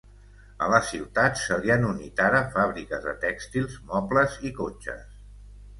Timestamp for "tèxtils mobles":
3.27-4.43